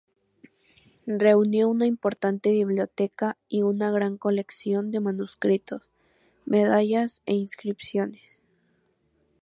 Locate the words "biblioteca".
2.51-3.37